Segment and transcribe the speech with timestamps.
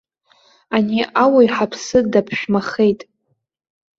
[0.75, 2.99] Ани ауаҩ ҳаԥсы даԥшәмахеит.